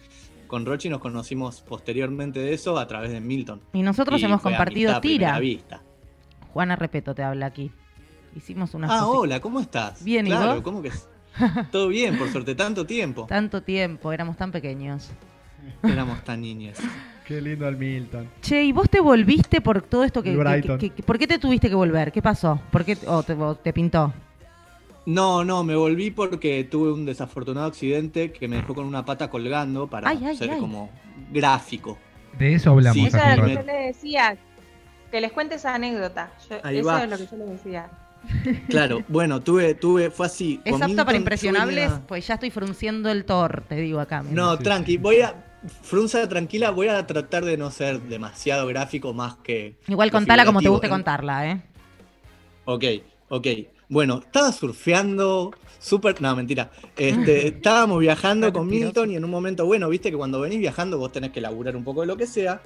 [0.47, 3.61] con Rochi nos conocimos posteriormente de eso a través de Milton.
[3.73, 5.37] Y nosotros Y hemos compartido tira.
[5.39, 5.81] vista.
[6.53, 7.71] Juana Repeto te habla aquí.
[8.35, 9.17] Hicimos unas Ah, cositas.
[9.19, 10.03] hola, ¿cómo estás?
[10.03, 10.61] Bien, ¿y claro, vos?
[10.63, 11.07] ¿cómo que es?
[11.71, 13.25] Todo bien, por suerte, tanto tiempo.
[13.27, 15.11] Tanto tiempo, éramos tan pequeños.
[15.83, 16.77] Éramos tan niñas.
[17.25, 18.29] Qué lindo el Milton.
[18.41, 20.31] Che, ¿y vos te volviste por todo esto que...
[20.31, 20.77] Que- Brighton.
[20.77, 22.11] que- que- ¿Por qué te tuviste que volver?
[22.11, 22.59] ¿Qué pasó?
[22.69, 23.23] ¿Por qué o
[23.55, 24.13] te, pintó?
[25.05, 29.29] No, no, me volví porque tuve un desafortunado accidente que me dejó con una pata
[29.29, 30.59] colgando para Ay, ay, ser ay.
[30.59, 30.89] como
[31.31, 31.97] gráfico.
[32.37, 34.37] De eso hablamos Sí, Eso un lo que yo le decía,
[35.13, 36.31] que les cuente esa anécdota.
[36.49, 37.03] Yo- Ahí eso va.
[37.03, 37.89] es lo que yo les decía.
[38.69, 40.59] Claro, bueno, tuve, tuve, fue así.
[40.65, 41.91] ¿Es apto para impresionables?
[42.07, 44.23] Pues ya estoy frunciendo el tor, te digo acá.
[44.23, 44.33] mira.
[44.35, 45.35] No, tranqui, voy a.
[45.83, 49.75] Frunza tranquila, voy a tratar de no ser demasiado gráfico más que.
[49.87, 51.61] Igual contala como te guste En- contarla, ¿eh?
[52.65, 52.83] Ok,
[53.29, 53.47] ok.
[53.89, 55.51] Bueno, estaba surfeando.
[55.79, 56.21] Súper.
[56.21, 56.71] No, mentira.
[56.97, 58.67] Este, estábamos viajando con.
[58.67, 61.75] Milton y en un momento, bueno, viste que cuando venís viajando vos tenés que laburar
[61.75, 62.61] un poco de lo que sea.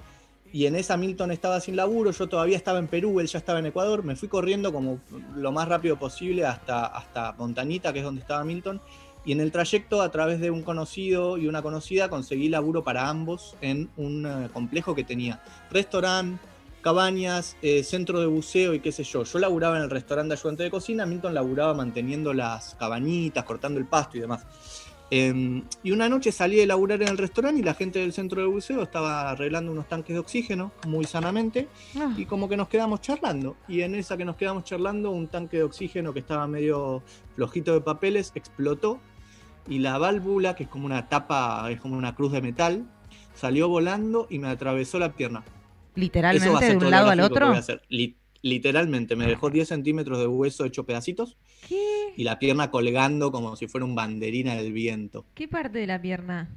[0.54, 3.60] Y en esa Milton estaba sin laburo, yo todavía estaba en Perú, él ya estaba
[3.60, 4.04] en Ecuador.
[4.04, 5.00] Me fui corriendo como
[5.36, 8.82] lo más rápido posible hasta, hasta Montañita, que es donde estaba Milton.
[9.26, 13.10] Y en el trayecto, a través de un conocido y una conocida, conseguí laburo para
[13.10, 16.42] ambos en un eh, complejo que tenía restaurante,
[16.82, 19.26] cabañas, eh, centro de buceo y qué sé yo.
[19.26, 23.80] Yo laburaba en el restaurante de ayudante de cocina, Milton laburaba manteniendo las cabañitas, cortando
[23.80, 24.46] el pasto y demás.
[25.10, 28.42] Eh, y una noche salí de laburar en el restaurante y la gente del centro
[28.42, 32.68] de buceo estaba arreglando unos tanques de oxígeno muy sanamente Ah, y como que nos
[32.68, 33.56] quedamos charlando.
[33.70, 37.04] Y en esa que nos quedamos charlando, un tanque de oxígeno que estaba medio
[37.36, 39.00] flojito de papeles explotó
[39.70, 42.86] y la válvula, que es como una tapa, es como una cruz de metal,
[43.34, 45.44] salió volando y me atravesó la pierna.
[45.96, 47.48] Literalmente de un lado al otro.
[47.60, 47.82] hacer.
[47.90, 52.14] Li- literalmente, me dejó 10 centímetros de hueso hecho pedacitos ¿Qué?
[52.16, 55.26] y la pierna colgando como si fuera un banderín del viento.
[55.34, 56.50] ¿Qué parte de la pierna?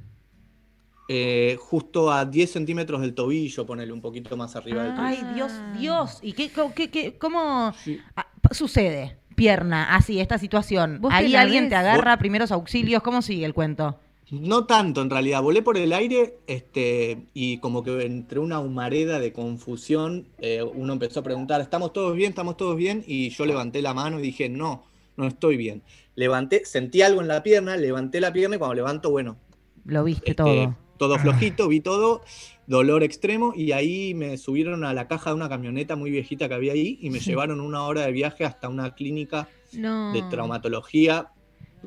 [1.07, 4.95] Eh, justo a 10 centímetros del tobillo, ponele un poquito más arriba del Ah.
[4.95, 5.27] tobillo.
[5.27, 6.19] Ay, Dios, Dios.
[6.21, 7.99] ¿Y qué, qué- qué- cómo Sí.
[8.15, 9.17] ah, sucede?
[9.35, 10.99] Pierna, así, esta situación.
[11.01, 11.69] ¿Vos te Ahí alguien ves?
[11.71, 13.01] te agarra primeros auxilios.
[13.01, 13.99] ¿Cómo sigue el cuento?
[14.29, 15.41] No tanto, en realidad.
[15.41, 20.93] Volé por el aire este, y como que entre una humareda de confusión, eh, uno
[20.93, 22.29] empezó a preguntar, ¿estamos todos bien?
[22.29, 23.03] ¿Estamos todos bien?
[23.07, 24.83] Y yo levanté la mano y dije, no,
[25.21, 25.83] no estoy bien.
[26.15, 29.37] Levanté, sentí algo en la pierna, levanté la pierna y cuando levanto, bueno,
[29.85, 30.75] Lo viste este, todo.
[30.97, 32.21] todo flojito, vi todo,
[32.67, 36.53] dolor extremo y ahí me subieron a la caja de una camioneta muy viejita que
[36.55, 40.11] había ahí y me llevaron una hora de viaje hasta una clínica No.
[40.13, 41.29] de traumatología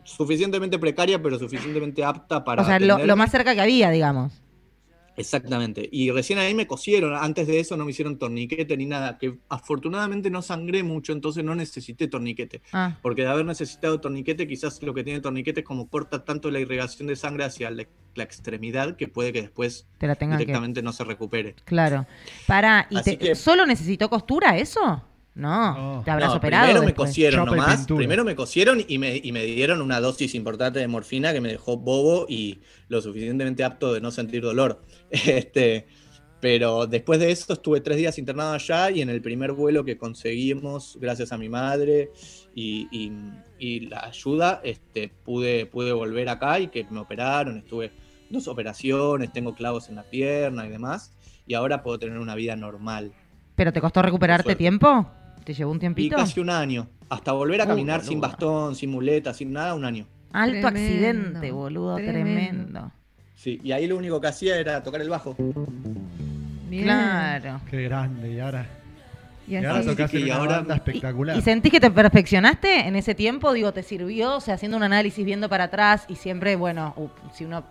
[0.02, 4.32] suficientemente precaria pero suficientemente apta para O sea, lo, lo más cerca que había, digamos.
[5.16, 5.88] Exactamente.
[5.92, 7.14] Y recién ahí me cosieron.
[7.14, 9.18] Antes de eso no me hicieron torniquete ni nada.
[9.18, 12.62] Que afortunadamente no sangré mucho, entonces no necesité torniquete.
[12.72, 16.50] Ah, Porque de haber necesitado torniquete, quizás lo que tiene torniquete es como corta tanto
[16.50, 20.38] la irrigación de sangre hacia la, la extremidad que puede que después te la tengan
[20.38, 20.44] que.
[20.44, 21.54] directamente no se recupere.
[21.64, 22.06] Claro.
[22.46, 25.04] Para, ¿y te- que- solo necesitó costura eso?
[25.36, 26.66] No, te habrás No, operado.
[26.66, 27.76] primero me cosieron nomás.
[27.78, 27.98] pintura.
[27.98, 31.48] Primero me cosieron y me, y me dieron una dosis importante de morfina que me
[31.50, 34.84] dejó bobo y lo suficientemente apto de no sentir dolor.
[35.10, 35.86] Este,
[36.40, 39.96] pero después de eso estuve tres días internado allá y en el primer vuelo que
[39.96, 42.10] conseguimos, gracias a mi madre
[42.54, 43.12] y, y-
[43.58, 47.56] y la ayuda, este, pude, pude volver acá y que me operaron.
[47.58, 47.92] Estuve
[48.30, 51.12] dos operaciones, tengo clavos en la pierna y demás.
[51.46, 53.12] Y ahora puedo tener una vida normal.
[53.56, 55.10] ¿Pero te costó recuperarte tiempo?
[55.44, 56.16] ¿Te llevó un Y tiempito?
[56.16, 56.88] casi un año.
[57.08, 60.06] Hasta volver a Uh, caminar sin bastón, sin muleta, sin nada, un año.
[60.32, 62.22] Alto Tremendo, accidente, boludo, tremendo.
[62.24, 62.92] tremendo.
[63.36, 65.36] Sí, y ahí lo único que hacía era tocar el bajo.
[66.68, 66.84] Bien.
[66.84, 67.60] Claro.
[67.70, 68.32] Qué grande.
[68.32, 68.66] Y ahora,
[69.46, 71.36] Y y ahora tocas y una ahora- banda ¿Y, espectacular.
[71.36, 73.52] y sentís que te perfeccionaste en ese tiempo?
[73.52, 74.36] Digo, ¿te sirvió?
[74.36, 77.62] O sea, haciendo un análisis viendo para atrás y siempre, bueno, uh, si uno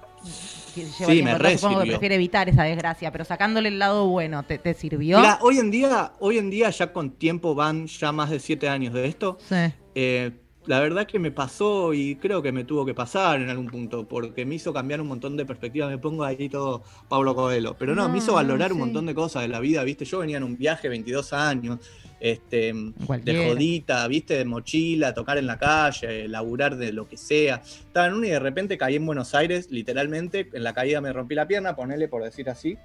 [0.73, 4.07] que lleva Sí, me re supongo que prefiere evitar esa desgracia, pero sacándole el lado
[4.07, 5.19] bueno, ¿te, te sirvió?
[5.19, 8.69] Mira, hoy en día, hoy en día ya con tiempo van ya más de siete
[8.69, 9.37] años de esto.
[9.47, 9.55] Sí.
[9.95, 10.31] eh,
[10.65, 14.07] la verdad que me pasó y creo que me tuvo que pasar en algún punto,
[14.07, 15.89] porque me hizo cambiar un montón de perspectivas.
[15.89, 17.75] Me pongo ahí todo Pablo Coelho.
[17.77, 18.83] Pero no, No, me hizo valorar un sí.
[18.85, 20.05] montón de cosas de la vida, ¿viste?
[20.05, 21.79] Yo venía en un viaje 22 años,
[22.19, 22.73] este,
[23.05, 23.39] Cualquiera.
[23.39, 24.35] de jodita, ¿viste?
[24.37, 27.61] De mochila, tocar en la calle, laburar de lo que sea.
[27.65, 30.49] Estaba en una y de repente caí en Buenos Aires, literalmente.
[30.53, 32.77] En la caída me rompí la pierna, ponele por decir así.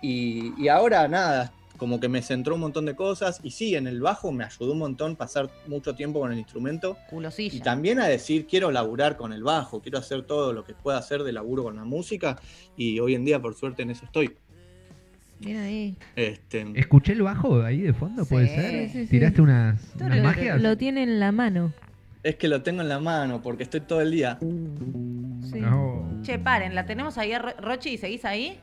[0.00, 3.40] Y, y ahora nada, como que me centró un montón de cosas.
[3.42, 6.98] Y sí, en el bajo me ayudó un montón pasar mucho tiempo con el instrumento.
[7.06, 7.62] Y Culosilla.
[7.64, 11.22] también a decir, quiero laburar con el bajo, quiero hacer todo lo que pueda hacer
[11.22, 12.36] de laburo con la música.
[12.76, 14.36] Y hoy en día, por suerte, en eso estoy.
[15.40, 15.96] Bien ahí.
[16.16, 18.26] Este, ¿Escuché el bajo ahí de fondo?
[18.26, 18.90] ¿Puede ser?
[18.90, 19.06] sí, sí.
[19.06, 20.60] ¿Tiraste unas, unas lo, magias?
[20.60, 21.72] lo tiene en la mano.
[22.24, 24.36] es que lo tengo en la mano porque estoy todo el día.
[24.40, 25.60] Sí.
[25.60, 26.20] No.
[26.22, 28.58] Che, paren, la tenemos ahí Rochi y seguís ahí.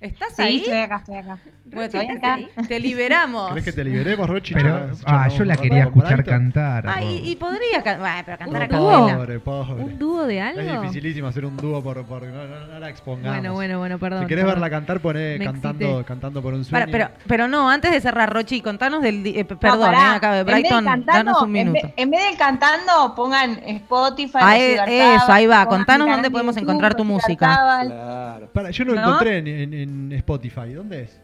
[0.00, 0.56] ¿Estás Sí, ahí?
[0.58, 1.38] estoy acá, estoy acá.
[1.64, 2.38] Bueno, Estoy te- acá.
[2.68, 3.50] Te liberamos.
[3.50, 4.54] ¿Crees que te liberemos, Rochi?
[4.54, 6.84] Pero, ah, yo la quería escuchar cantar.
[6.88, 8.90] Ah, y, y podría can- bueno, pero cantar a Un dúo.
[8.92, 9.16] capela.
[9.18, 9.82] Pobre, pobre.
[9.84, 10.82] ¿Un dúo de Es algo?
[10.82, 13.38] dificilísimo hacer un dúo por, por no, no- no la expongamos.
[13.38, 14.20] Bueno, bueno, bueno, perdón.
[14.22, 14.60] Si querés perdón.
[14.62, 16.04] verla cantar, poné Me cantando, excité.
[16.04, 16.86] cantando por un sueño.
[16.86, 19.26] Para, pero, pero no, antes de cerrar, Rochi, contanos del.
[19.26, 21.86] eh, perdón, No, eh, acá de En vez de Brighton, cantando, danos un en minuto.
[21.86, 24.38] vez- En vez, de cantando, pongan Spotify.
[24.40, 25.66] Ah, eso, ahí va.
[25.66, 27.46] Contanos dónde podemos YouTube, encontrar tu música.
[27.82, 28.48] Claro.
[28.54, 29.06] Para, yo no lo ¿No?
[29.08, 30.72] encontré en, en- Spotify.
[30.72, 31.20] ¿Dónde es?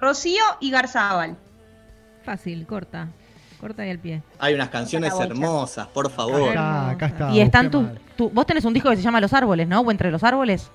[0.00, 1.36] Rocío y Garzabal.
[2.24, 3.08] Fácil, corta.
[3.60, 4.22] Corta ahí al pie.
[4.38, 6.48] Hay unas canciones hermosas, por Acá favor.
[6.48, 7.30] está, acá está.
[7.30, 7.86] Y están tus.
[8.16, 9.80] tu- vos tenés un disco que se llama Los Árboles, ¿no?
[9.80, 10.70] O Entre los Árboles.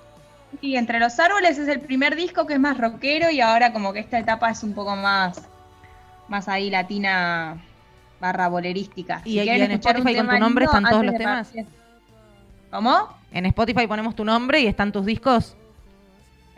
[0.61, 3.93] Y Entre los Árboles es el primer disco que es más rockero y ahora como
[3.93, 5.47] que esta etapa es un poco más,
[6.27, 7.57] más ahí latina
[8.19, 9.21] barra bolerística.
[9.25, 11.47] Y- y quieren en escuchar un Spotify con tu nombre lindo, están todos los temas.
[11.47, 11.65] partir.
[12.71, 13.07] ¿Cómo?
[13.31, 15.55] En Spotify ponemos tu nombre y están tus discos.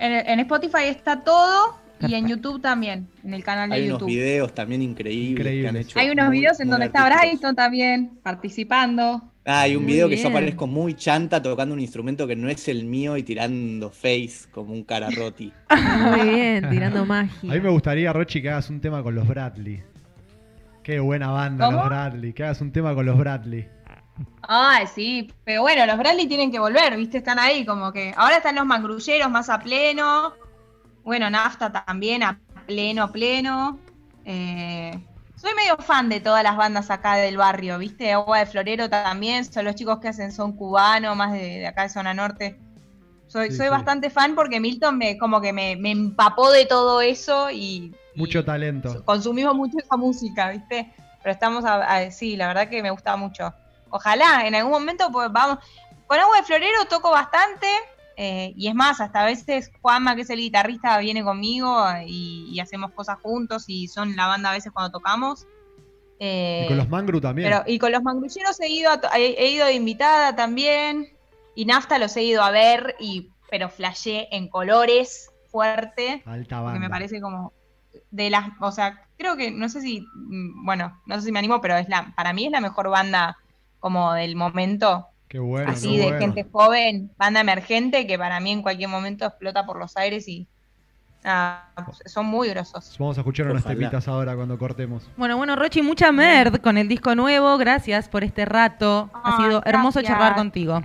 [0.04, 2.28] En, en Spotify está todo y en.
[2.34, 4.08] YouTube también, en el canal de Hay unos YouTube.
[4.10, 5.98] videos también increíbles, que han hecho.
[6.00, 7.06] Hay unos muy- videos en donde está.
[7.10, 9.30] Brighton también participando.
[9.46, 12.48] Ah, hay un Muy video que yo aparezco muy chanta tocando un instrumento que no
[12.50, 15.52] es el mío y tirando face como un cara roti.
[16.18, 17.52] Muy bien, tirando magia.
[17.52, 19.84] A mí me gustaría, Rochi, que hagas un tema con los Bradley.
[20.82, 21.78] Qué buena banda ¿Cómo?
[21.80, 22.32] los Bradley.
[22.34, 23.68] Que hagas un tema con los Bradley.
[24.42, 27.20] Ay, sí, pero bueno, los Bradley tienen que volver, ¿viste?
[27.20, 28.14] Están ahí como que.
[28.18, 30.34] Ahora están los mangrulleros más a pleno.
[31.04, 33.80] Bueno, Nafta también a pleno, a pleno.
[34.26, 34.92] Eh,
[35.36, 38.12] soy medio fan de todas las bandas acá del barrio, ¿viste?
[38.12, 39.46] Agua de Florero también.
[39.46, 42.58] Son los chicos que hacen son cubano, más de, de acá de zona norte.
[43.28, 43.72] Soy, Sí, soy sí.
[43.72, 48.40] bastante fan porque Milton me como que me, me empapó de todo eso y, Mucho
[48.40, 49.04] y talento.
[49.06, 50.94] consumimos mucho esa música, ¿viste?
[51.22, 53.54] Pero estamos, a, a- sí, la verdad que me gusta mucho.
[53.94, 55.60] Ojalá en algún momento pues vamos.
[56.08, 57.68] Con Agua de Florero toco bastante
[58.16, 62.50] eh, y es más, hasta a veces Juanma, que es el guitarrista, viene conmigo y,
[62.52, 65.48] y hacemos cosas juntos y son la banda a veces cuando tocamos.
[66.20, 67.50] Eh, Y con los Mangru también.
[67.50, 71.10] pero, y con los mangrulleros he ido, a he, he ido de invitada también.
[71.56, 76.24] Y Nafta los he ido a ver, y, pero flashé en colores fuerte.
[76.26, 76.80] Alta banda.
[76.80, 77.54] me parece como
[78.10, 81.40] de las, o sea, creo que, no sé si, mm, bueno, no sé si me
[81.40, 83.38] animo, pero es la, para mí es la mejor banda
[83.84, 85.70] como del momento, Qué bueno.
[85.70, 86.20] así qué de bueno.
[86.20, 90.48] gente joven, banda emergente, que para mí en cualquier momento explota por los aires y
[92.06, 92.96] son muy grosos.
[92.98, 93.78] Vamos a escuchar unas Ojalá.
[93.78, 95.04] temitas ahora cuando cortemos.
[95.18, 97.58] Bueno, bueno, Rochi, mucha merd con el disco nuevo.
[97.58, 99.10] Gracias por este rato.
[99.14, 100.82] ha sido hermoso charlar contigo.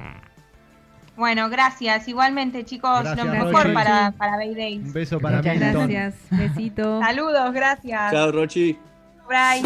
[1.16, 3.44] Bueno, gracias, igualmente chicos, Gracias, lo Rochi.
[3.46, 4.82] mejor para, para Bay Days.
[4.86, 5.88] Un beso para Muchas Milton.
[5.88, 6.14] Gracias.
[6.30, 7.00] Besito.
[7.00, 8.12] Saludos, gracias.
[8.12, 8.76] Chao, Rochi.
[9.28, 9.62] Bye.